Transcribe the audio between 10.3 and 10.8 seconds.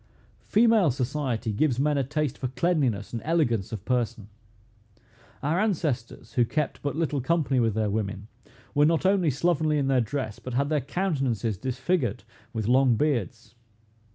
but had